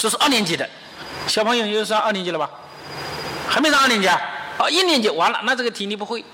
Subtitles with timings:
[0.00, 0.66] 这是二年级的
[1.26, 2.48] 小朋友，又上二年级了吧？
[3.46, 4.18] 还没上二年级啊？
[4.56, 6.24] 啊，一年级完了，那这个题你不会。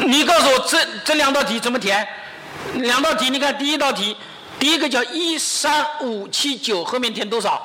[0.00, 2.04] 你告诉我这这两道题怎么填？
[2.74, 4.16] 两道题，你看第一道题，
[4.58, 7.62] 第一个叫一三五七九，后面填多少？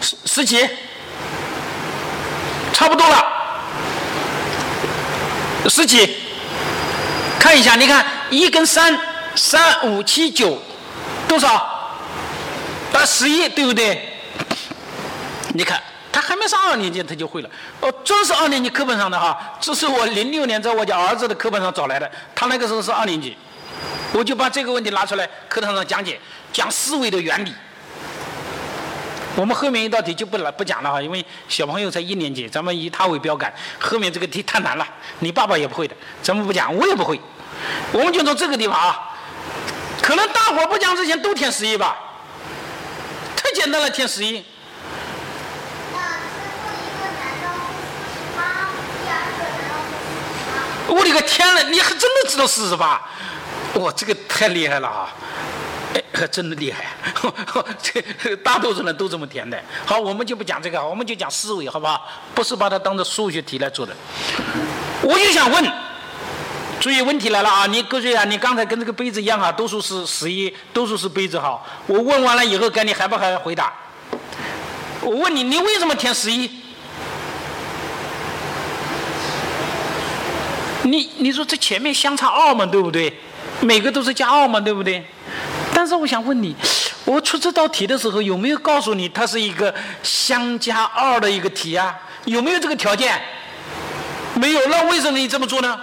[0.00, 0.68] 十十几？
[2.72, 3.26] 差不多了。
[5.68, 6.16] 十几？
[7.40, 8.96] 看一下，你看一跟三，
[9.34, 10.62] 三五七九，
[11.28, 11.54] 多少？
[12.92, 14.00] 啊，十一，对不对？
[15.54, 15.82] 你看。
[16.12, 17.50] 他还没上二年级，他就会了。
[17.78, 22.10] 哦，这是二年级课本上的哈，这是我零六年在我家儿子的课本上找来的。
[22.34, 23.36] 他那个时候是二年级，
[24.14, 26.18] 我就把这个问题拿出来课堂上讲解，
[26.50, 27.52] 讲思维的原理。
[29.34, 33.52] 我们后面一道题就不来不讲了哈，因为小朋友才一年级，咱们以他为标杆。
[33.78, 34.88] 后面这个题太难了，
[35.18, 37.20] 你爸爸也不会的，咱们不讲，我也不会。
[37.92, 39.05] 我们就从这个地方啊，
[40.06, 41.96] 可能大伙不讲之前都填十一吧，
[43.34, 44.40] 太简单了，填十一。
[50.86, 53.02] 我的个天呐，你还真的知道四十八？
[53.74, 55.12] 哇，这个太厉害了啊！
[55.94, 56.84] 哎，还真的厉害。
[58.22, 59.60] 这大多数人都这么填的。
[59.84, 62.06] 好，我们就不讲这个，我们就讲思维，好不好？
[62.32, 63.92] 不是把它当做数学题来做的。
[65.02, 65.72] 我就想问，
[66.78, 67.66] 注意问题来了啊！
[67.66, 71.60] 你各位啊，你刚才跟这个杯子一样哈，都说是十一，都说是杯子哈。
[71.86, 73.72] 我问完了以后，该你还不还回答？
[75.00, 76.50] 我问你，你为什么填十一？
[80.82, 83.12] 你你说这前面相差二嘛，对不对？
[83.60, 85.04] 每个都是加二嘛，对不对？
[85.74, 86.54] 但是我想问你，
[87.04, 91.98] 我出这道题的时候有没有告诉你它是一个相加二的一个题啊？
[92.26, 93.20] 有没有这个条件？
[94.34, 95.80] 没有，那为什么你这么做呢？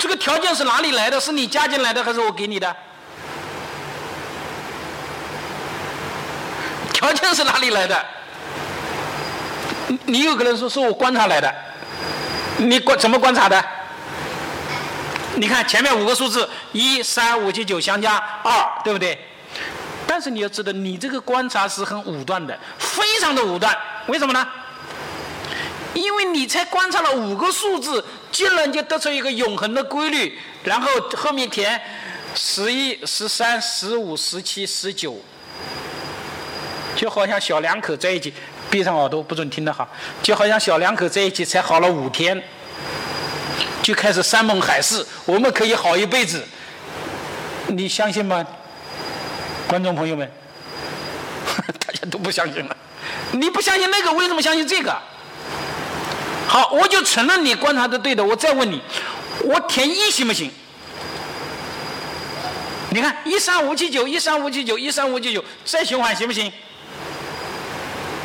[0.00, 1.20] 这个条件是哪里来的？
[1.20, 2.74] 是你加进来的还是我给你的？
[6.94, 8.04] 条件是哪里来的？
[10.06, 11.54] 你有可能说是我观察来的。
[12.56, 13.62] 你观怎么观察的？
[15.36, 19.18] 你看前面五个数字，一、三、五、七、九相加二，对不对？
[20.06, 23.76] 但是你要知道，你这个观察是很武断的，非常的武断。
[24.06, 24.46] 为什么呢？
[25.94, 31.80] 因为你才观察了五个数字，竟然就得出一个永恒的规律，然后后面填
[32.34, 35.16] 十一、十三、十五、十七、十九，
[36.94, 38.32] 就好像小两口在一起。
[38.70, 39.88] 闭上耳朵，不准听的好，
[40.22, 42.40] 就好像小两口在一起才好了五天，
[43.82, 46.40] 就开始山盟海誓，我们可以好一辈子，
[47.66, 48.46] 你相信吗？
[49.66, 50.30] 观众朋友们，
[51.84, 52.76] 大家都不相信了，
[53.32, 54.96] 你不相信那个，为什么相信这个？
[56.50, 58.82] 好，我就承认你观察的对的，我再问你，
[59.44, 60.50] 我填一行不行？
[62.90, 66.52] 你看一三五七九，一三五七九，一三五七九，再循环行不行？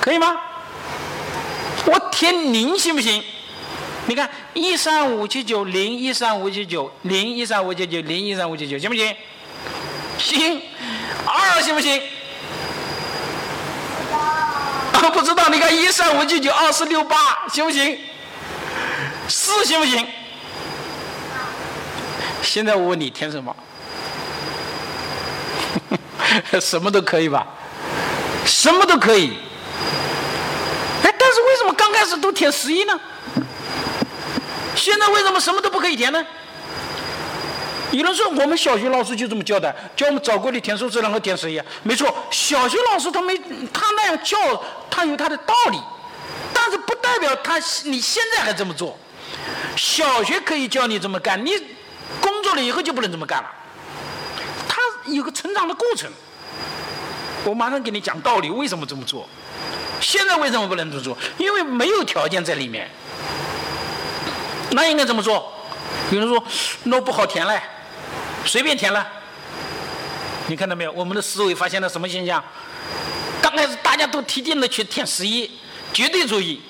[0.02, 0.36] 可以吗？
[1.86, 3.24] 我填零行不行？
[4.08, 9.16] 你看一三五七九零一三五七九零一三五七九零一三五七九行不行？
[10.18, 10.60] 行。
[11.28, 12.02] 二行不行？
[15.14, 15.48] 不知道。
[15.50, 17.96] 你看一三五七九二四六八行不行？
[19.28, 20.08] 四行不行？
[22.42, 23.56] 现在我问你填什么？
[26.62, 27.46] 什么都可以吧？
[28.46, 29.38] 什么都可以。
[31.04, 33.00] 哎但是为什么刚开始都填十一呢？
[34.76, 36.24] 现在为什么什么都不可以填呢？
[37.92, 41.62] 有人说我们小学老师就这么教的，教我们找规律填数字，然后填十一。
[41.84, 43.38] 没错，小学老师他没
[43.74, 44.38] 他那样教，
[44.90, 45.80] 他有他的道理，
[46.54, 48.98] 但是不代表他你现在还这么做。
[49.76, 51.52] 小学可以教你这么干，你
[52.22, 53.50] 工作了以后就不能这么干了。
[54.68, 56.10] 他有个成长的过程。
[57.44, 59.28] 我马上给你讲道理，为什么这么做？
[60.02, 61.18] 现在为什么不能这么做？
[61.38, 62.90] 因为没有条件在里面。
[64.72, 65.52] 那应该怎么做？
[66.12, 66.44] 有人说
[66.84, 67.62] 那不好填嘞，
[68.46, 69.06] 随便填了。
[70.48, 70.92] 你看到没有？
[70.92, 72.44] 我们的思维发现了什么现象？
[73.42, 75.50] 刚开始大家都提定的去填十一，
[75.94, 76.62] 绝对主义。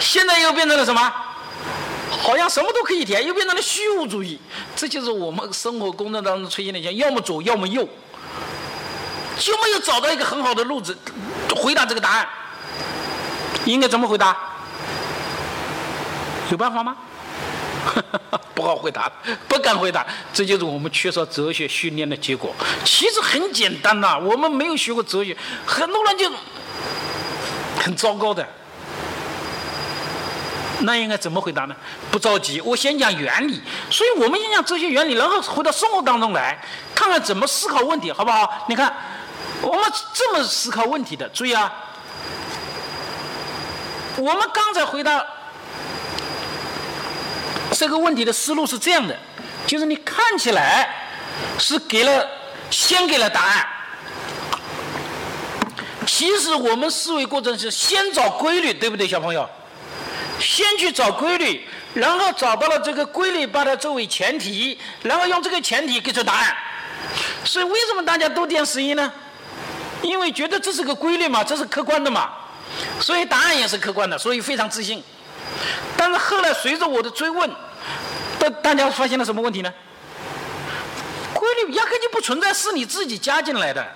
[0.00, 1.12] 现在又变成了什么？
[2.10, 4.38] 好像什么都可以填，又变成了虚无主义。
[4.74, 7.86] 这就是我们生活工作当中出现的现象：要么左，要么右，
[9.38, 10.96] 就没有找到一个很好的路子
[11.56, 12.28] 回答这个答案。
[13.64, 14.36] 应该怎么回答？
[16.50, 16.96] 有办法吗？
[18.54, 19.10] 不好回答，
[19.48, 20.06] 不敢回答。
[20.32, 22.54] 这就是我们缺少哲学训练的结果。
[22.84, 25.36] 其实很简单呐，我们没有学过哲学，
[25.66, 26.30] 很多人就
[27.80, 28.46] 很糟糕的。
[30.80, 31.76] 那应该怎么回答呢？
[32.10, 33.62] 不着急，我先讲原理。
[33.90, 36.60] 所以我们先讲这些原理，然后回到生活当中来，
[36.94, 38.66] 看看怎么思考问题，好不好？
[38.68, 38.92] 你看，
[39.62, 41.72] 我们这么思考问题的，注意啊。
[44.16, 45.24] 我们刚才回答
[47.72, 49.16] 这个问题的思路是这样的，
[49.66, 50.88] 就是你看起来
[51.58, 52.26] 是给了
[52.70, 53.66] 先给了答案，
[56.06, 59.48] 其实我们思维过程是先找规律，对不对，小朋友？
[60.44, 66.54] 先去找规律，然后找到了这个规律，把它作为前提，然后用这个前提给出答案。
[67.44, 69.10] 所以为什么大家都点十一呢？
[70.02, 72.30] 因为觉得这是个规律嘛，这是客观的嘛。
[73.00, 75.02] 所以答案也是客观的，所以非常自信。
[75.96, 77.50] 但是后来随着我的追问，
[78.38, 79.72] 大大家发现了什么问题呢？
[81.32, 83.86] 规律压根就不存在，是你自己加进来的，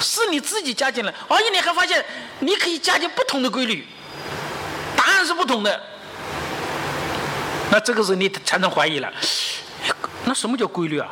[0.00, 2.04] 是你自己加进来，而且你还发现
[2.40, 3.86] 你可以加进不同的规律，
[5.28, 5.80] 是不同的。
[7.70, 9.12] 那这个时候你产生怀疑了，
[10.24, 11.08] 那什么叫规律啊？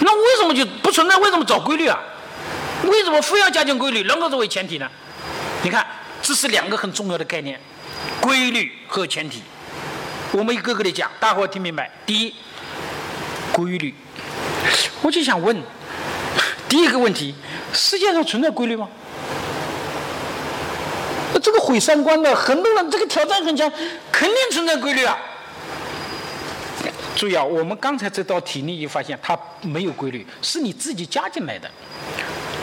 [0.00, 1.16] 那为什么就不存在？
[1.18, 1.96] 为什么找规律啊？
[2.84, 4.90] 为什么非要加进规律，能够作为前提呢？
[5.62, 5.86] 你看，
[6.20, 7.60] 这是两个很重要的概念：
[8.20, 9.40] 规律和前提。
[10.32, 11.88] 我们一个个的讲，大伙听明白。
[12.04, 12.34] 第一，
[13.52, 13.94] 规律，
[15.02, 15.56] 我就想问，
[16.68, 17.32] 第一个问题：
[17.72, 18.88] 世界上存在规律吗？
[21.72, 23.70] 毁三观的，很多人这个挑战很强，
[24.12, 25.16] 肯定存在规律啊。
[27.16, 31.70] 注意啊，我们刚才这道题你就发现它没有规律，是你自己加进来的。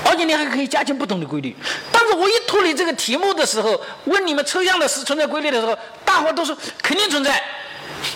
[0.06, 1.56] 而且你还可以加进不同的规律，
[1.92, 5.76] 但是我一脱离这个题目的时候，问你们抽象的是存在规律的时候，
[6.06, 7.42] 大伙都说肯定存在，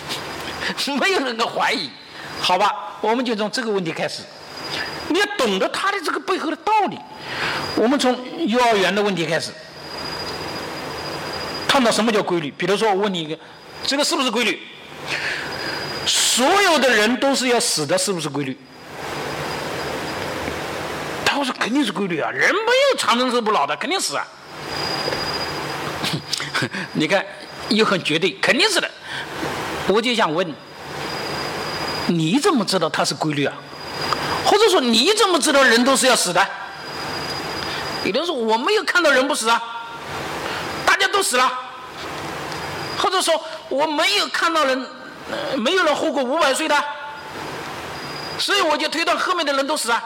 [1.00, 1.90] 没有人敢怀疑，
[2.40, 2.72] 好吧？
[3.00, 4.22] 我们就从这个问题开始，
[5.08, 6.96] 你要懂得它的这个背后的道理。
[7.76, 9.50] 我们从幼儿园的问题开始，
[11.74, 12.52] 看到什么叫规律？
[12.56, 13.36] 比如说，我问你一个，
[13.84, 14.62] 这个是不是规律？
[16.06, 18.56] 所有的人都是要死的，是不是规律？
[21.36, 24.24] 我说肯定是规律啊，人没有长生不老的，肯定死啊。
[26.94, 27.26] 你看
[27.70, 28.88] 又很绝对，肯定是的。
[29.88, 30.54] 我就想问，
[32.06, 33.52] 你怎么知道它是规律啊？
[34.46, 36.46] 或者说你怎么知道人都是要死的？
[38.04, 39.60] 有人说我没有看到人不死啊，
[40.86, 41.62] 大家都死了。
[43.14, 44.86] 或者说我没有看到人，
[45.56, 46.74] 没有人活过五百岁的，
[48.38, 50.02] 所以我就推断后面的人都死啊。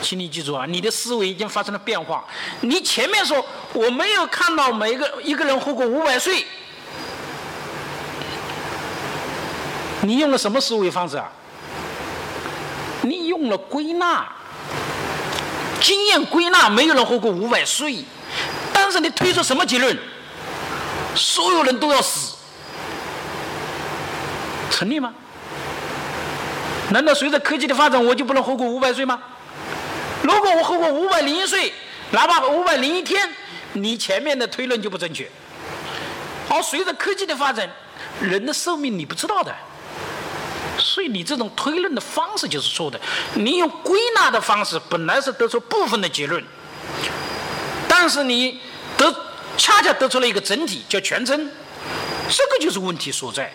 [0.00, 2.24] 请你记住啊，你的思维已经发生了变化。
[2.62, 6.46] 你前面说我没有看到每个一个人活过五百岁，
[10.00, 11.30] 你用了什么思维方式啊？
[13.02, 14.26] 你用了归纳，
[15.82, 18.02] 经验归纳，没有人活过五百岁。
[18.72, 19.98] 但是你推出什么结论？
[21.16, 22.36] 所有人都要死，
[24.70, 25.12] 成立吗？
[26.90, 29.20] 难道随着科技的发展，我就不能活过五百岁吗？
[30.22, 31.72] 如果我活过五百零一岁，
[32.10, 33.28] 哪怕五百零一天，
[33.72, 35.28] 你前面的推论就不正确。
[36.48, 37.68] 而随着科技的发展，
[38.20, 39.52] 人的寿命你不知道的，
[40.78, 43.00] 所以你这种推论的方式就是错的。
[43.34, 46.42] 你用归纳的方式，本来是得出部分的结论，
[47.88, 48.60] 但是你
[48.96, 49.12] 得
[49.56, 51.50] 恰恰得出了一个整体，叫全真，
[52.28, 53.50] 这个就是问题所在。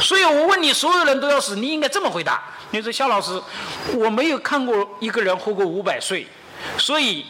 [0.00, 2.42] 所以我问你，所有人都要死，你应该这么回答。
[2.70, 3.40] 你说肖老师，
[3.94, 6.26] 我没有看过一个人活过五百岁，
[6.76, 7.24] 所以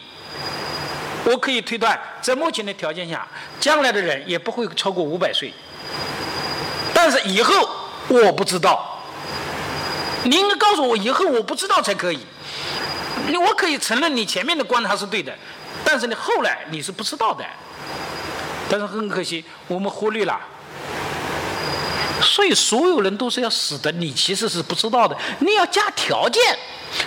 [1.23, 3.25] 我可以推断，在目前的条件下，
[3.59, 5.53] 将来的人也不会超过五百岁。
[6.93, 7.69] 但是以后
[8.07, 8.99] 我不知道，
[10.23, 12.19] 你应该告诉我以后我不知道才可以。
[13.27, 15.33] 你我可以承认你前面的观察是对的，
[15.95, 17.45] 但是你后来你是不知道的。
[18.69, 20.37] 但是很可惜，我们忽略了。
[22.21, 25.15] 所以所有人都是要死的，你其实是不知道的。
[25.39, 26.43] 你要加条件，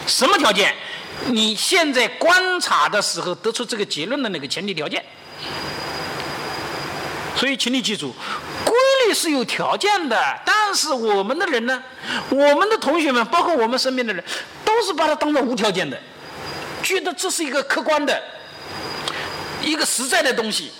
[0.07, 0.75] 什么条件？
[1.26, 5.04] 你现在观察的时候得出这个结论的那个前提条件。
[7.37, 8.14] 所以，请你记住，
[8.64, 8.75] 规
[9.07, 10.16] 律是有条件的，
[10.47, 11.83] 但是我们的人呢，
[12.30, 14.25] 我们的同学们，包括我们身边的人，
[14.64, 16.00] 都是把它当做无条件的，
[16.83, 18.23] 觉得这是一个客观的、
[19.69, 20.73] 一个实在的东西，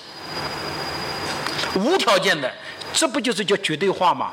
[1.75, 2.50] 无条件的。
[2.92, 4.33] 这不就是叫绝对化吗？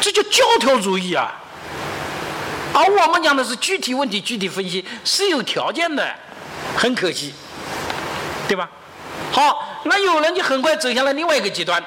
[0.00, 1.34] 这叫教条主义啊！
[2.72, 6.14] 而我们讲的是具体问题具体分析，是有条件的，
[6.76, 7.34] 很可惜，
[8.48, 8.68] 对吧？
[9.30, 11.82] 好，那有人就很快走向了另外一个极端。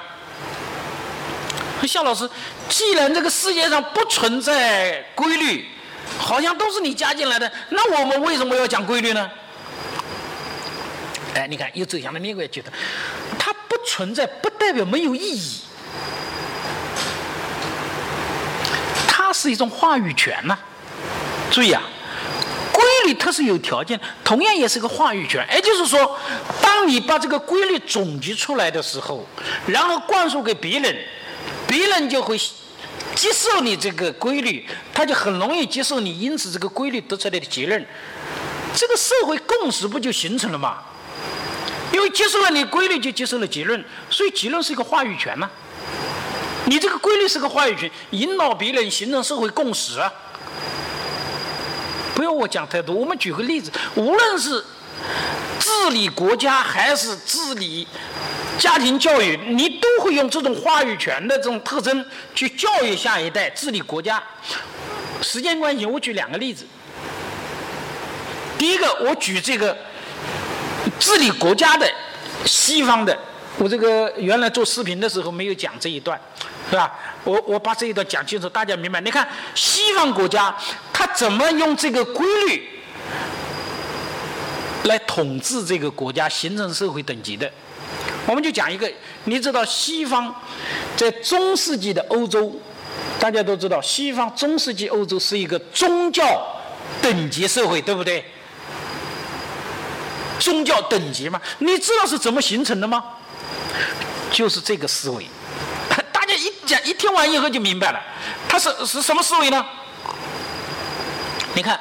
[1.87, 2.29] 夏老师，
[2.69, 5.65] 既然这个世界上不存在规律，
[6.19, 9.29] 好像都是你加进来的，那我们为什么要讲规律呢？
[11.33, 12.71] 哎，你看又走向了美国，觉得
[13.39, 15.61] 它不存在，不代表没有意义。
[19.07, 20.57] 它是一种话语权呐。
[21.49, 21.81] 注意啊，
[22.73, 25.45] 规律它是有条件，同样也是个话语权。
[25.53, 26.17] 也就是说，
[26.61, 29.25] 当你把这个规律总结出来的时候，
[29.67, 30.95] 然后灌输给别人，
[31.67, 32.37] 别人就会
[33.15, 37.85] 接受你这个规律，他就很容易接受你，因此这个规律得出来的结论，
[38.73, 40.79] 这个社会共识不就形成了吗？
[42.01, 45.47] 因为接受了你规律，就接受了结论，所以结论是一个话语权嘛。
[46.65, 50.11] 你这个规律是个话语权，引导别人形成社会共识啊。
[52.15, 54.65] 不用我讲太多，我们举个例子，无论是
[55.59, 57.87] 治理国家还是治理
[58.57, 62.03] 家庭教育，你都会用这种话语权的这种特征
[62.33, 64.21] 去教育下一代，治理国家。
[65.21, 66.65] 时间关系，我举两个例子。
[68.57, 69.77] 第一个，我举这个。
[70.99, 71.89] 治理国家的
[72.45, 73.17] 西方的，
[73.57, 76.19] 我这个原来做视频的时候没有讲这一段，
[76.69, 76.91] 是吧？
[77.23, 78.99] 我我把这一段讲清楚，大家明白？
[79.01, 80.55] 你看西方国家
[80.91, 82.67] 他怎么用这个规律
[84.85, 87.51] 来统治这个国家，形成社会等级的？
[88.25, 88.91] 我们就讲一个，
[89.25, 90.33] 你知道西方
[90.95, 92.51] 在中世纪的欧洲，
[93.19, 96.23] 大家都知道，西方中世纪欧洲是一个宗教
[97.01, 98.23] 等级社会，对不对？
[100.41, 103.01] 宗教等级嘛，你知道是怎么形成的吗？
[104.31, 105.25] 就是这个思维，
[106.11, 108.01] 大家一讲一听完以后就明白了，
[108.49, 109.65] 它是是什么思维呢？
[111.53, 111.79] 你看，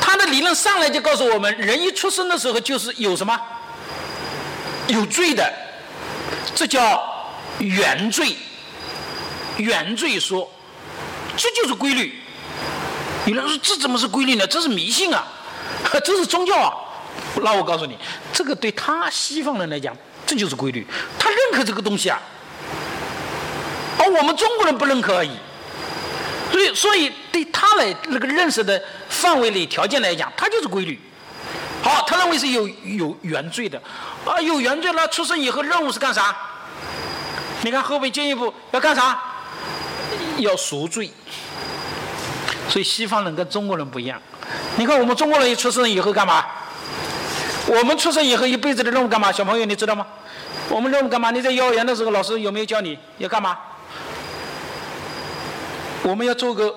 [0.00, 3.38] 他的理论上来就告诉我们，人一出生的时候就是有什么
[4.86, 5.52] 有罪的，
[6.54, 7.02] 这叫
[7.58, 8.36] 原罪。
[9.56, 10.50] 原罪说，
[11.36, 12.20] 这就是规律。
[13.26, 14.46] 有人说这怎么是规律呢？
[14.46, 15.24] 这是迷信啊，
[16.04, 16.74] 这是宗教啊。
[17.42, 17.98] 那我告诉你，
[18.32, 20.86] 这个对他西方人来讲，这就是规律。
[21.18, 22.20] 他认可这个东西啊，
[23.98, 25.30] 而我们中国人不认可而已。
[26.52, 31.00] 所以，所以对他来那个认识的范围内条件来讲，他就是规律。
[31.82, 33.80] 好，他认为是有有原罪的，
[34.24, 35.06] 啊，有原罪了。
[35.08, 36.34] 出生以后任务是干啥？
[37.62, 39.20] 你看后面进一步要干啥？
[40.38, 41.10] 要赎罪。
[42.68, 44.20] 所以西方人跟中国人不一样。
[44.76, 46.44] 你看我们中国人一出生以后干嘛？
[47.66, 49.32] 我们出生以后一辈子的任务干嘛？
[49.32, 50.06] 小朋友，你知道吗？
[50.68, 51.30] 我们任务干嘛？
[51.30, 53.56] 你在幼儿园的时候，老师有没有教你要干嘛？
[56.02, 56.74] 我们要做个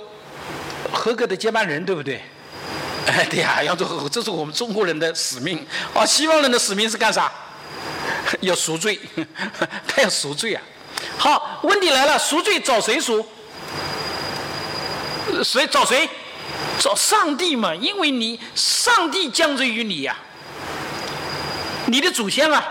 [0.91, 2.22] 合格的接班人，对不对？
[3.08, 5.65] 哎，对呀，要做，这是我们中国人的使命。
[5.94, 7.32] 哦，西方人的使命是干啥？
[8.41, 9.00] 要赎罪，
[9.88, 10.62] 他要赎罪啊。
[11.17, 13.25] 好，问题来了，赎罪找谁赎？
[15.44, 16.10] 谁找谁？
[16.79, 20.15] 找上帝嘛，因为你上帝降罪于你呀。
[21.88, 22.63] 你的祖先啊，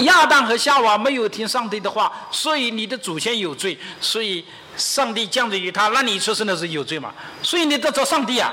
[0.00, 4.44] 亚当和夏娃没有听上帝的话，所以你的祖先有罪，所以
[4.76, 7.12] 上帝降罪于他，那你出生的时候有罪嘛？
[7.40, 8.52] 所以你得找上帝啊。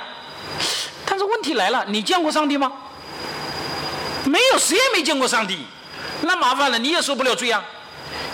[1.06, 2.72] 但是问题来了，你见过上帝吗？
[4.26, 5.58] 没有，谁也没见过上帝，
[6.22, 7.64] 那麻烦了，你也受不了罪啊。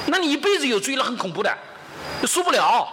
[0.08, 1.58] 那你一辈子有罪了，很恐怖的，
[2.28, 2.86] 受不了。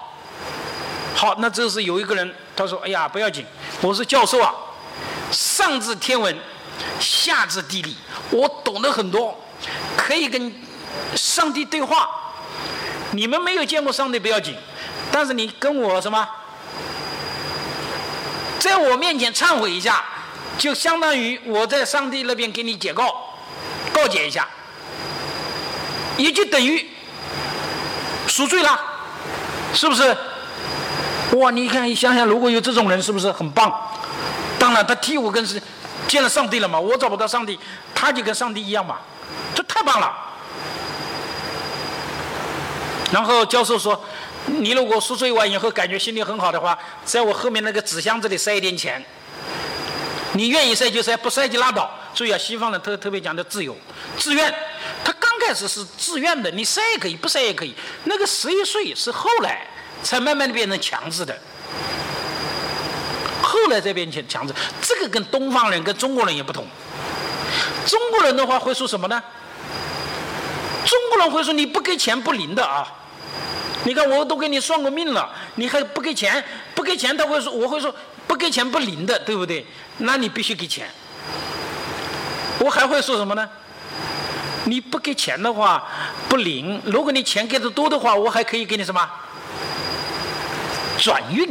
[1.17, 3.45] 好，那这是有一个人，他说：“哎呀，不要紧，
[3.81, 4.55] 我是教授啊，
[5.33, 6.37] 上至天文。”
[7.01, 7.97] 下至地理，
[8.31, 9.37] 我懂得很多，
[9.97, 10.53] 可以跟
[11.15, 12.09] 上帝对话。
[13.13, 14.55] 你们没有见过上帝不要紧，
[15.11, 16.29] 但是你跟我什么，
[18.59, 20.05] 在我面前忏悔一下，
[20.59, 23.35] 就相当于我在上帝那边给你解告，
[23.93, 24.47] 告解一下，
[26.19, 26.87] 也就等于
[28.27, 28.79] 赎罪了，
[29.73, 30.15] 是不是？
[31.37, 33.73] 哇，你看，你想想，如果有这种人，是不是很棒？
[34.59, 35.61] 当然，他替我跟是。
[36.09, 36.81] 见了上帝了嘛？
[36.81, 37.57] 我找不到上帝，
[37.95, 38.99] 他就跟上帝一样嘛，
[39.55, 40.13] 这太棒了。
[43.13, 44.03] 然后教授说
[44.45, 49.03] ：“你如果赎罪完以后感觉心里很好的话，在我后面那个纸箱子里塞一点钱。
[50.33, 51.91] 你愿意塞就塞，不塞就拉倒。
[52.15, 53.77] 注意啊，西方人特特别讲的自由、
[54.19, 54.55] 自愿。
[55.03, 57.75] 他刚开始是自愿的，你塞也可以，不塞也可以。
[58.05, 59.67] 那个十一岁是后来
[60.03, 61.35] 才慢慢的变成强制的。”
[63.69, 66.67] 来这边强强制，这个跟东方人跟中国人也不同。
[67.87, 69.23] 中国人的话会说什么呢？
[70.85, 72.87] 中国人会说你不给钱不灵的啊！
[73.85, 76.43] 你看我都给你算过命了，你还不给钱？
[76.75, 77.95] 不给钱他会说我会说
[78.27, 79.67] 不给钱不灵的，对不对？
[79.99, 80.89] 那你必须给钱。
[82.59, 83.49] 我还会说什么呢？
[84.65, 85.87] 你不给钱的话
[86.29, 89.09] 不灵，如果你钱给的多的话，我还可以给你什么
[90.99, 91.51] 转运？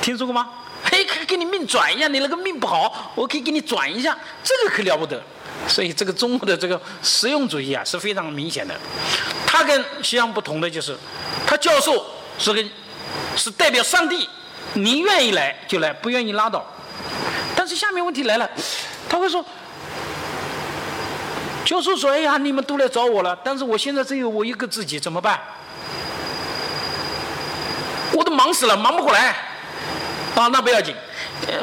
[0.00, 0.48] 听说过吗？
[0.90, 5.22] 嘿，可给你命转一下，你那个命不好，我可以给你转一下，这个可了不得。
[5.66, 8.74] 所以这个中国的这个实用主义啊是非常明显的。
[9.46, 10.96] 他跟西方不同的就是，
[11.46, 12.04] 他教授
[12.38, 12.70] 是跟
[13.36, 14.28] 是代表上帝，
[14.74, 16.64] 你愿意来就来，不愿意拉倒。
[17.56, 18.48] 但是下面问题来了，
[19.08, 19.42] 他会说，
[21.64, 25.40] 教授说：“哎呀，你们都来找我了，但是我现在只有我一个自己，怎么办？
[28.12, 29.34] 我都忙死了，忙不过来。
[30.34, 30.94] 啊，那不要紧，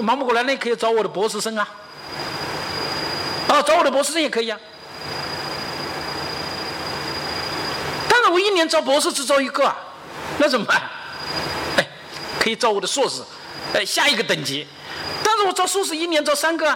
[0.01, 1.67] 忙不过来，那可以找我的博士生啊。
[3.47, 4.57] 啊，找我的博士生也可以啊。
[8.07, 9.75] 但是我一年招博士只招一个啊，
[10.37, 10.81] 那怎么办？
[11.77, 11.87] 哎，
[12.39, 13.21] 可以招我的硕士，
[13.73, 14.65] 哎，下一个等级。”
[15.23, 16.71] 但是我招硕士一年招三个，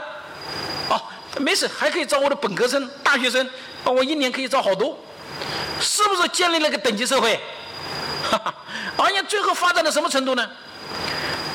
[0.90, 1.02] 哦，
[1.40, 3.50] 没事，还可以招我的本科生、大学生，
[3.84, 4.98] 我一年可以招好多，
[5.80, 7.40] 是不是建立了个等级社会？
[8.30, 8.54] 哈哈，
[8.98, 10.50] 而且最后发展到什么程度呢？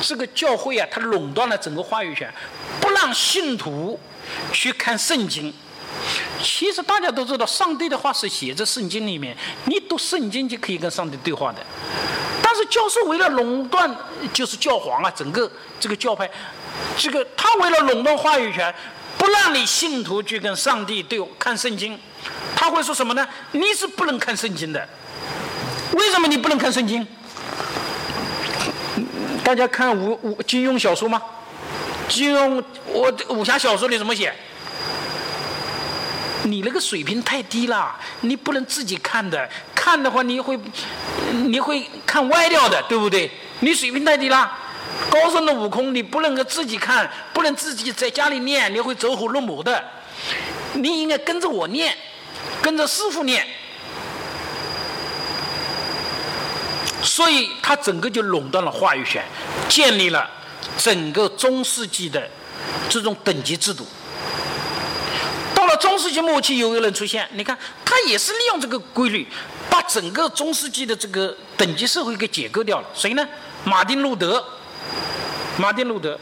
[0.01, 2.31] 这个教会啊，它垄断了整个话语权，
[2.79, 3.99] 不让信徒
[4.51, 5.53] 去看圣经。
[6.41, 11.59] 其实大家都知道，上帝的话是写在圣经里面，你读圣经就可以跟上帝对话的。
[12.41, 13.93] 但是教授为了垄断，
[14.33, 16.29] 就是教皇啊，整个这个教派。
[16.97, 18.73] 这个他为了垄断话语权，
[19.17, 21.99] 不让你信徒去跟上帝对看圣经，
[22.55, 23.27] 他会说什么呢？
[23.51, 24.87] 你是不能看圣经的。
[25.93, 27.05] 为什么你不能看圣经？
[29.43, 31.21] 大家看武武金庸小说吗？
[32.07, 34.33] 金庸我武侠小说里怎么写？
[36.43, 40.59] 你那个水平太低了，你不能自己看的，看的话你会
[41.31, 43.29] 你会看歪掉的，对不对？
[43.59, 44.51] 你水平太低了。
[45.09, 49.83] 高深的悟空，你不能够自己看，不能自己在家里念，你会走火入魔的。
[50.73, 51.95] 你应该跟着我念，
[52.61, 53.45] 跟着师傅念。
[57.21, 59.23] 所以他整个就垄断了话语权，
[59.69, 60.27] 建立了
[60.75, 62.27] 整个中世纪的
[62.89, 63.85] 这种等级制度。
[65.53, 69.27] 到了中世纪末期，有一个人出现，你看他也是利用这个规律，
[69.69, 72.87] 把整个中世纪的这个等级社会给解构掉了。
[72.95, 73.23] 谁呢？
[73.65, 74.43] 马丁路德。
[75.57, 76.17] 马丁路德，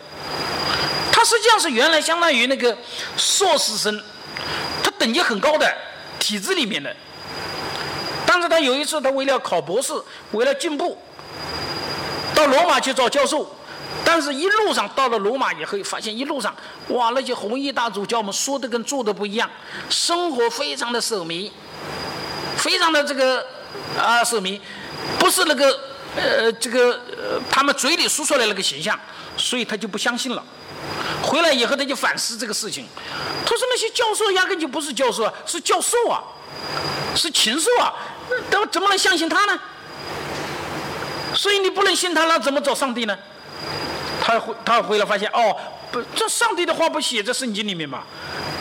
[1.14, 2.78] 他实际上是原来相当于那个
[3.16, 4.04] 硕士生，
[4.84, 5.74] 他等级很高的
[6.20, 6.94] 体制里面的，
[8.32, 9.92] 但是他有一次他为了考博士，
[10.34, 10.96] 为了进步，
[12.36, 13.50] 到罗马去找教授，
[14.06, 16.56] 但是一路上到了罗马以后，发现一路上
[16.90, 19.50] 哇那些红衣大主教们说的跟做的不一样，
[19.90, 21.50] 生活非常的奢靡，
[22.56, 23.44] 非常的这个
[23.98, 24.62] 啊奢靡，
[25.18, 25.80] 不是那个
[26.16, 27.02] 呃这个
[27.50, 28.98] 他们嘴里说出来那个形象。
[29.38, 30.44] 所以他就不相信了，
[31.24, 32.86] 回来以后他就反思这个事情。
[33.46, 36.22] 他说那些教授压根就不是教授啊，是教授啊，
[37.16, 37.94] 是禽兽啊，
[38.50, 39.60] 怎么怎么能相信他呢？
[41.34, 43.18] 所以你不能信他，那怎么找上帝呢？
[44.22, 45.56] 他回他回来发现哦，
[45.92, 48.04] 不，这上帝的话不写在圣经里面嘛？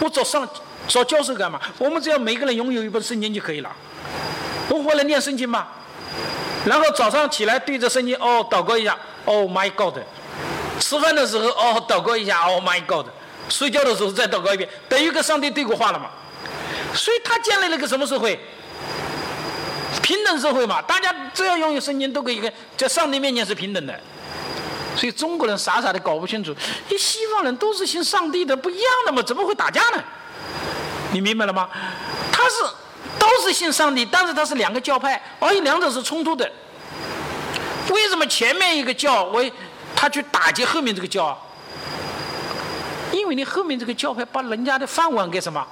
[0.01, 0.49] 我找上
[0.87, 1.61] 找教授干嘛？
[1.79, 3.71] 我们只要每个人拥有一本圣经就可以了。
[4.69, 5.67] 我回来念圣经嘛，
[6.67, 9.99] 然后早上起来对着圣经哦祷告一下，Oh my God。
[10.79, 13.07] 吃饭的时候哦，祷告一下，Oh my God！
[13.49, 16.09] 睡觉的时候再祷告一遍，等于跟上帝对过话了嘛。
[16.95, 18.39] 所以他建立了个什么社会？
[20.09, 23.95] 平等社会嘛，大家只要拥有圣经都可以跟在上帝面前是平等的。
[24.97, 26.57] 所以中国人傻傻的搞不清楚，
[26.89, 30.03] 你西方人都是信上帝的，不一样的嘛，怎么会打架呢？
[31.13, 31.69] 你明白了吗？
[32.33, 32.55] 他是
[33.19, 36.51] 都是信上帝，但是他是两个教派，而且两者是冲突的。
[37.91, 39.53] 为什么前面一个教为？
[39.95, 41.39] 他去打击后面这个教，
[43.13, 45.63] 因为你后面这个教派把人家的饭碗给什么，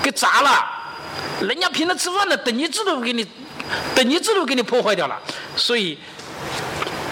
[0.00, 0.64] 给砸了，
[1.40, 3.26] 人家凭着吃饭的等级制度给你，
[3.94, 5.20] 等级制度给你破坏掉了，
[5.56, 5.98] 所以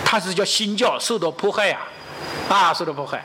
[0.05, 1.81] 他是叫新教受到迫害呀，
[2.49, 3.25] 啊，受到迫害。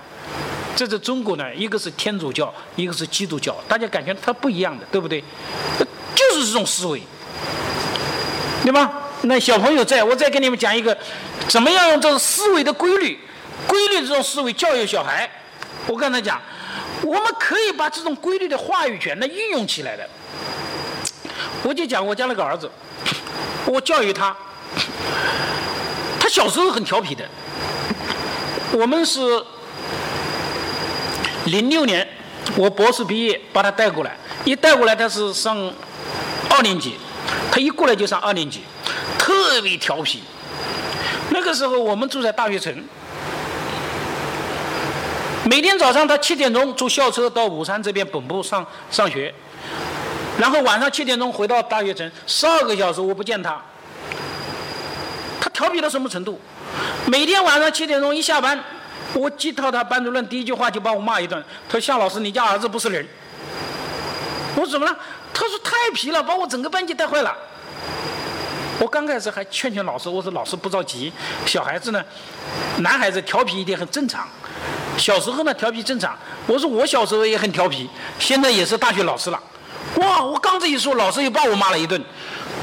[0.75, 5.23] 这是中国呢，一个是天主教，一个是基督教，大家感觉它不一样的，对不对？
[6.13, 7.01] 就是这种思维，
[8.63, 8.91] 对吧？
[9.21, 10.97] 那小朋友在，我再给你们讲一个，
[11.47, 13.17] 怎么样用这种思维的规律，
[13.67, 15.29] 规律这种思维教育小孩。
[15.87, 16.41] 我刚才讲，
[17.03, 20.07] 我们可以把这种规律的话语权呢运用起来的。
[21.65, 22.69] 我就讲我家那个儿子，
[23.65, 24.35] 我教育他，
[26.19, 27.27] 他小时候很调皮的。
[28.71, 29.19] 我们是
[31.45, 32.07] 零六年，
[32.55, 35.57] 我博士毕业把他带过来，一带过来他是上
[36.51, 36.93] 二年级，
[37.51, 38.61] 他一过来就上二年级。
[39.17, 40.21] 特别调皮。
[41.31, 42.71] 那个时候我们住在大学城，
[45.45, 49.33] 每天早上他七点钟坐校车到武山这边本部上上学，
[50.39, 53.61] 然后晚上七点钟回到大学城，十二个小时我不见他。
[55.39, 56.39] 他调皮到什么程度？
[57.05, 58.59] 每天晚上七点钟一下班，
[59.13, 63.07] 我接到他班主任第一句话就把我骂一顿，他说：“夏老师，你家儿子不是人。”
[64.55, 64.97] 我说怎么了？
[65.33, 67.35] 他说太皮了，把我整个班级带坏了。
[68.79, 71.11] 我刚开始还劝劝老师，我说老师不着急，
[71.45, 72.03] 小孩子呢，
[72.79, 74.27] 男孩子调皮一点很正常。
[74.97, 76.17] 小时候呢调皮正常，
[76.47, 79.41] 我说我小时候也很调皮，现在也是大学老师了。
[79.95, 82.03] 哇，我刚这一说，老师又把我骂了一顿。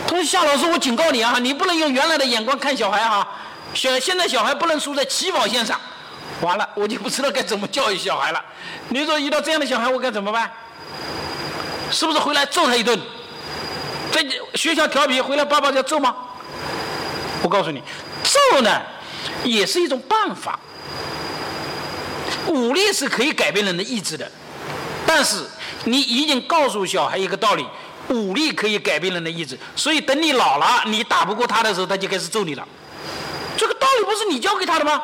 [0.07, 3.27] 他说夏老师，我警告你啊，你不能用原来的眼光看小孩哈。
[3.75, 5.81] 小现在小孩不能输在起跑线上。
[6.41, 8.45] 完了，我就不知道该怎么教育小孩了。
[8.89, 10.51] 你说遇到这样的小孩，我该怎么办？
[11.91, 12.99] 是不是回来揍他一顿？
[14.11, 14.23] 在
[14.55, 16.15] 学校调皮回来，爸爸要揍吗？
[17.43, 17.83] 我告诉你，
[18.23, 18.81] 揍呢
[19.45, 20.59] 也是一种办法。
[22.49, 24.31] 武力是可以改变人的意志的，
[25.07, 25.45] 但是
[25.85, 27.67] 你已经告诉小孩一个道理：
[28.09, 29.59] 武力可以改变人的意志。
[29.75, 32.67] 所以等你老了，你打不过他的时候，他就开始揍你了。
[33.57, 35.03] 这个道理不是你教给他的吗？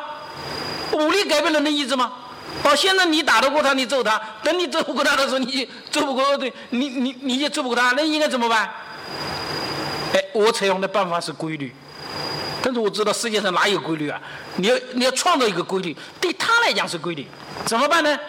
[0.93, 2.11] 武力改变人的意志吗？
[2.63, 8.69] 哦，现在你打得过他，你揍他；等你揍不过他的时候，你揍不过对，你你你也揍不过他，那应该怎么办？
[10.13, 11.73] 哎，我采用的办法是规律，
[12.61, 14.19] 但是我知道世界上哪有规律啊？
[14.55, 17.27] 你要你要创造一个规律，对他来讲是规律，
[17.65, 18.19] 怎么办呢？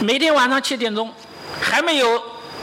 [0.00, 1.12] 每天晚上七点钟，
[1.60, 2.22] 还没有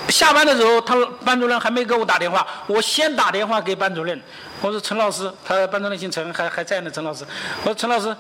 [0.10, 4.22] 下班的时候，他班主任还没给我打电话，我先打电话给班主任，
[4.62, 7.26] 我说陈老师，他班主任姓陈，还还在呢，陈老师，
[7.64, 8.16] 我说陈老师，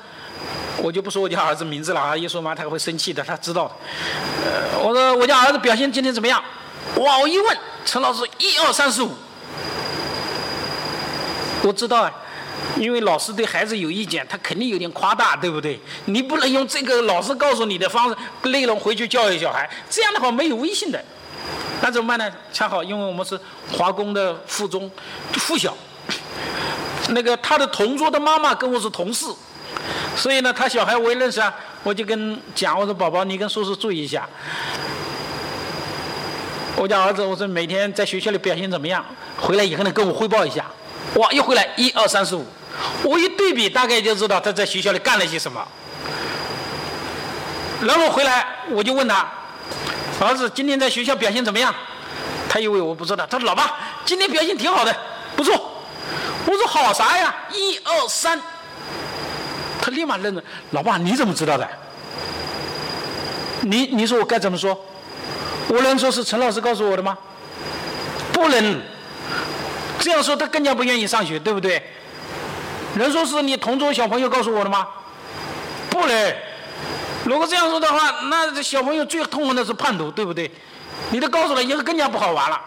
[0.77, 3.73] 我就不说我家儿子名字了啊，一说嘛他会生气的，他知道的。
[4.79, 6.43] 我说我家儿子表现今天怎么样？
[6.97, 7.57] 哇，我一问。
[7.85, 9.11] 陈老师，一二三四五，
[11.61, 12.11] 我知道啊，
[12.77, 15.79] 因为老师对孩子有意见，他肯定有点夸大，对不对？
[16.05, 18.15] 你不能用这个老师告诉你的方式
[18.49, 21.03] 内容回去教育小孩，这样的话没有威信的。
[21.81, 22.31] 那怎么办呢？
[22.51, 23.39] 恰好因为我们是
[23.71, 24.89] 华工的附中
[25.33, 25.75] 附小，
[27.09, 29.25] 那个他的同桌的妈妈跟我是同事，
[30.15, 34.27] 所以呢，他小孩我也认识啊，我就跟讲，我说宝宝，你跟叔叔注意一下。
[36.75, 39.05] 我家儿子，我说每天在学校里表现怎么样？
[39.37, 40.65] 回来以后呢，跟我汇报一下。
[41.15, 42.45] 哇，一回来一二三四五，
[43.03, 45.65] 我一对比，大概就知道他在学校里干了些什么。
[47.81, 49.27] 然后回来我就问他，
[50.19, 51.73] 儿子今天在学校表现怎么样？
[52.49, 54.95] 他以为我不知道，他说老爸今天表现挺好的，
[55.35, 55.71] 不错。
[56.45, 57.33] 我说好啥呀？
[57.51, 58.39] 一二三，
[59.81, 60.43] 他立马愣了。
[60.71, 61.67] 老爸你怎么知道的？
[63.61, 64.77] 你你说我该怎么说？
[65.69, 67.17] 我能说是陈老师告诉我的吗？
[68.33, 68.81] 不能，
[70.03, 71.81] 这样说他更加不愿意上学，对不对？
[72.95, 74.85] 能说是你同桌小朋友告诉我的吗？
[75.89, 76.35] 不能。
[77.23, 80.51] 如果这样说的话，那这小朋友最痛恨的是叛徒，对不对？
[81.11, 82.59] 你都告诉了以后更加不好玩了。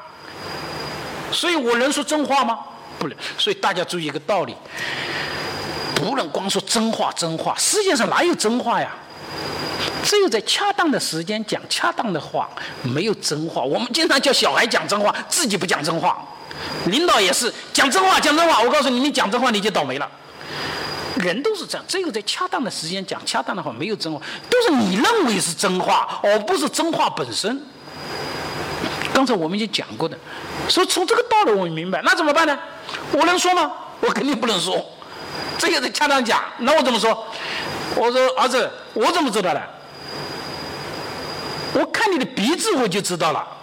[1.30, 2.58] 所以我能说真话吗？
[2.98, 3.16] 不能。
[3.36, 4.56] 所以大家注意一个道理，
[5.94, 8.94] 不能光说真话真话，世界上哪有真话呀？
[10.02, 12.48] 只有在恰当的时间讲恰当的话，
[12.82, 13.60] 没有真话。
[13.60, 16.16] 我们经常叫小孩讲真话，自己不讲真话。
[16.86, 18.60] 领导也是讲真话，讲真话。
[18.62, 20.08] 我告诉你，你讲真话你就倒霉了。
[21.16, 27.60] 人都是这样，只有在恰当的时间讲恰当的话，没有真话，都是你认为是真话，而不是真话本身。
[29.14, 30.16] 刚才我们已经讲过的，
[30.68, 32.02] 所以从这个道理我们明白。
[32.02, 32.58] 那怎么办呢？
[33.12, 33.72] 我能说吗？
[34.00, 34.84] 我肯定不能说。
[35.56, 37.26] 这个是恰当讲，那我怎么说？
[37.94, 39.62] 我说儿子，我怎么知道的？
[41.72, 43.55] 我看你的鼻子我就知道了。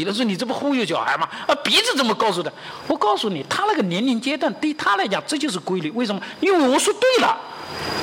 [0.00, 1.28] 有人说你这不忽悠小孩吗？
[1.46, 2.52] 啊，鼻子怎么告诉的？
[2.86, 5.90] 我告诉你，他那个年龄阶段对他来讲这就是规律。
[5.92, 6.20] 为什么？
[6.40, 7.36] 因为我说对了，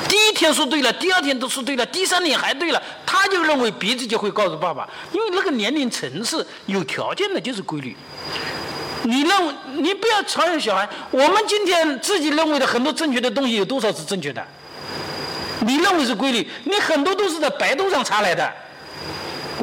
[0.08, 4.88] 第一天说对了，第二天都说对了，第三天还对了，他就认为鼻子就会告诉爸爸。
[5.12, 7.96] 因为那个年龄层次有条件的就是规律。
[9.04, 10.88] 你认为你不要嘲笑小孩。
[11.12, 14.44] 我们今天自己认为的很多正确的东西，有多少是正确的？
[15.60, 18.52] 你认为是规律，你很多都是在百度上查来的。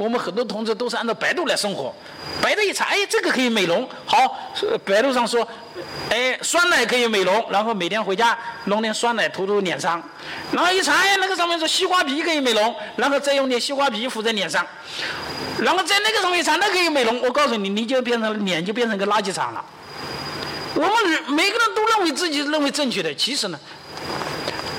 [0.01, 1.95] 我们很多同志都是按照百度来生活，
[2.41, 4.35] 百度一查，哎，这个可以美容，好，
[4.83, 5.47] 百度上说，
[6.09, 10.03] 哎，酸奶可以美容，然后每天回家弄点酸奶涂涂脸上，
[10.53, 14.67] 然后一查，哎，那个上面说西瓜皮可以美容，然后再用点西瓜皮敷在脸上，
[15.59, 19.63] 然后在那个上面查，那可以美容，我告诉你，你就变成脸就变成个垃圾场了。
[20.75, 20.91] 我们
[21.35, 23.61] 每个人都认为自己认为正确的，其实呢。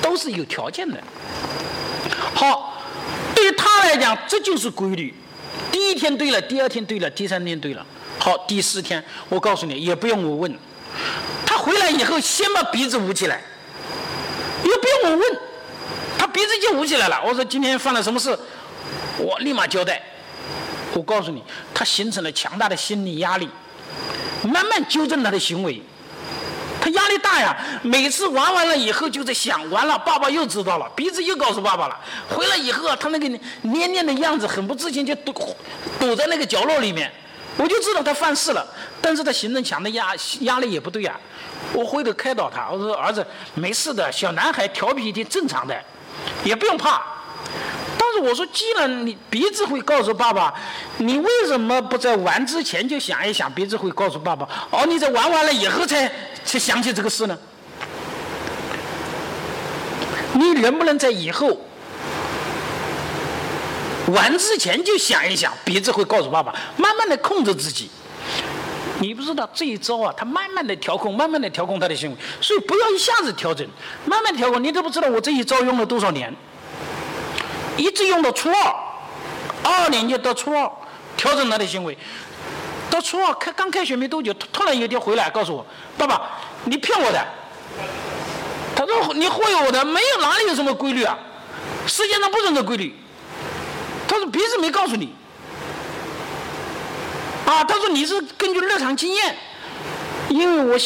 [0.01, 0.97] 都是有条件的。
[2.33, 2.70] 好，
[3.91, 5.13] 来讲，这就是规律。
[5.69, 7.85] 第一天对了，第二天对了，第三天对了。
[8.17, 10.57] 好，第四天，我告诉你，也不用我问。
[11.45, 13.41] 他回来以后，先把鼻子捂起来，
[14.63, 15.39] 也不用我问，
[16.17, 17.21] 他鼻子就捂起来了。
[17.25, 18.37] 我说今天犯了什么事，
[19.17, 20.01] 我立马交代。
[20.93, 23.49] 我告诉你，他形成了强大的心理压力，
[24.43, 25.81] 慢慢纠正他的行为。
[26.81, 27.55] 他压力大呀。
[27.81, 31.97] 每次玩完了以后就在想，完了，爸爸又知道了，鼻子又告诉爸爸了。
[32.27, 33.27] 回来以后啊，他那个
[33.61, 35.33] 黏黏的样子，很不自信，就躲
[35.99, 37.09] 躲在那个角落里面。
[37.57, 38.65] 我就知道他犯事了，
[39.01, 41.15] 但是他行政强的压压力也不对呀。
[41.73, 45.77] 我回头开导他，我说儿子没事的，小男孩调皮挺正常的，
[46.43, 47.01] 也不用怕。
[47.97, 50.53] 但是我说，既然你鼻子会告诉爸爸，
[50.97, 53.51] 你为什么不在玩之前就想一想？
[53.53, 56.11] 鼻子会告诉爸爸，哦，你在玩完了以后才
[56.45, 57.37] 才想起这个事呢？
[60.33, 61.57] 你能不能在以后
[64.07, 65.53] 玩之前就想一想？
[65.65, 67.89] 鼻子会告诉爸爸，慢慢的控制自己。
[68.99, 73.67] 你不知道这一招啊，他慢慢的调控，慢慢的调控他的行为，所以不要一下子调整，
[74.05, 74.63] 慢慢调控。
[74.63, 76.33] 你都不知道我这一招用了多少年，
[77.77, 78.75] 一直用到初二，
[79.63, 80.71] 二年级到初二，
[81.17, 81.97] 调整他的行为。
[82.91, 85.65] 到初二开刚开学没多久，突然有一天回来告诉我，
[85.97, 86.29] 爸爸，
[86.65, 87.25] 你骗我的。
[88.75, 91.17] 他说你忽悠我的，没有哪里有什么规律啊，
[91.87, 92.93] 世界上不存在规律。
[94.07, 95.15] 他说别人没告诉你。
[97.45, 99.35] 啊，他说你是根据日常经验，
[100.29, 100.77] 因为我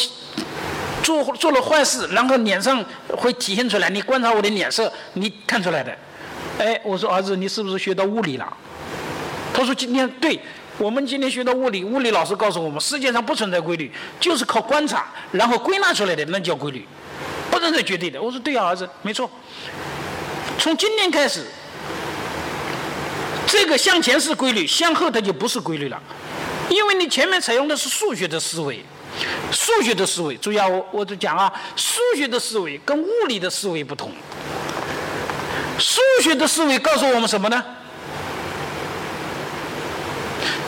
[1.02, 2.84] 做做了坏事，然后脸上
[3.16, 3.90] 会体现出来。
[3.90, 5.92] 你观察我的脸色，你看出来的。
[6.58, 8.56] 哎，我说儿子，你是不是学到物理了？
[9.52, 10.40] 他说今天对，
[10.78, 16.86] 我们今天学的物理，物理老师告诉我们，世界上不存在规律，就是靠观察，然后归纳出来的那叫规律，
[17.50, 18.20] 不存在绝对的。
[18.20, 19.30] 我说对啊，儿子，没错。
[20.58, 21.46] 从今天开始，
[23.46, 26.00] 这个向前是规律，向后它就不是规律了。
[26.68, 28.84] 因为你前面采用的是数学的思维，
[29.50, 34.12] 数学的思维，注意啊，我我就讲啊，数学的思维跟物理的思维不同。
[35.78, 37.64] 数学的思维告诉我们什么呢？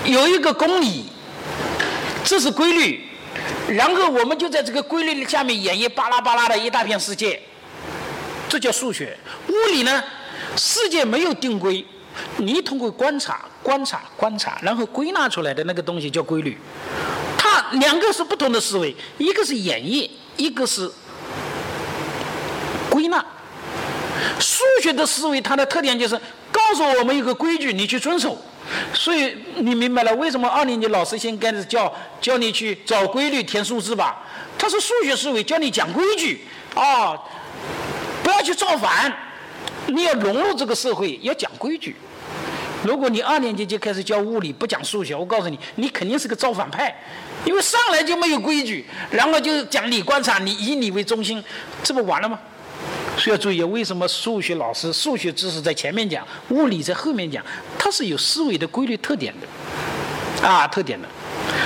[0.05, 1.05] 有一个公理，
[2.25, 3.09] 这是规律，
[3.69, 7.41] 然后我们就在这个规律的下面演绎巴拉巴拉的一大片世界，
[8.49, 9.17] 这叫数学。
[9.49, 10.03] 物理呢，
[10.57, 11.85] 世界没有定规。
[12.39, 16.59] 你通过观察、观察、观察，然后归纳出来的那个东西叫规律。
[17.37, 20.91] 它两个是不同的思维，一个是演绎，一个是
[22.91, 23.25] 归纳。
[24.41, 28.37] 数学的思维，它的特点就是告诉我们一个规矩，你去遵守。
[28.93, 34.23] 所以你明白了为什么二年级老师先开始教教你去找规律、填数字吧？
[34.59, 37.17] 他是数学思维，教你讲规矩啊，
[38.23, 39.13] 不要去造反。
[39.87, 41.97] 你要融入这个社会，要讲规矩。
[42.85, 46.95] 如果你二年级就开始教物理，不讲数学，我告诉你，你肯定是个造反派，
[47.45, 51.43] 因为上来就没有规矩，然后就讲你观察，你以你为中心，
[51.83, 52.39] 这不完了吗？
[53.19, 57.45] 所以要注意，为什么数学老师数学知识在前面讲，物理在后面讲，
[57.77, 61.09] 它是有思维的规律特点的，啊，特点的。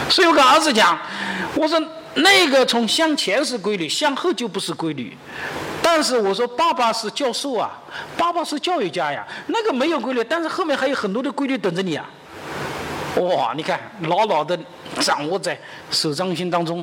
[0.09, 0.99] 所以我跟儿子讲，
[1.55, 1.81] 我说
[2.15, 5.17] 那个从向前是规律，向后就不是规律。
[5.83, 7.71] 但是我说，爸爸是教授啊，
[8.17, 12.09] 爸爸是教育家呀，那个没有规律，但是后面还有很多的规律等着你啊。
[13.17, 14.59] 哇，你看，牢牢的
[15.01, 15.59] 掌握在
[15.91, 16.83] 手掌心当中。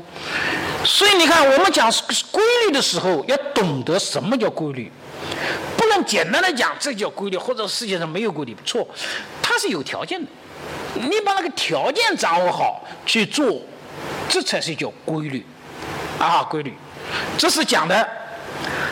[0.84, 1.92] 所以你看，我们讲
[2.32, 4.92] 规律的时候，要懂得什么叫规律，
[5.78, 8.88] 不能简单的讲这叫规律，或者世界上没有规律，错，
[9.42, 10.28] 它是有条件的。
[10.96, 13.62] 你把那个条件掌握好去做，
[14.28, 15.46] 这才是叫规律
[16.18, 16.74] 啊，规律。
[17.38, 18.08] 这是讲的。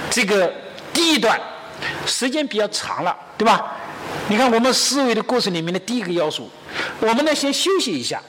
[0.10, 0.52] 这个
[0.93, 1.39] 第一段
[2.06, 3.76] 时间比较长了，对吧？
[4.30, 6.50] 你看我们思维的过程里面的第一个要素，
[7.02, 8.21] 我们呢先休息一下，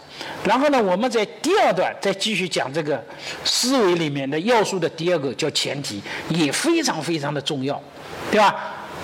[0.44, 3.02] 然后呢我们在第二段再继续讲这个
[3.44, 7.80] 思维里面的要素的第二个叫前提，也非常非常的重要，
[8.30, 8.54] 对吧？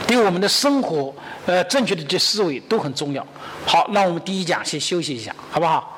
[0.09, 1.15] 对我们的生活，
[1.47, 3.25] 呃，正确的这思维都很重要。
[3.65, 5.94] 好，那我们第一讲先休息一下，好不好？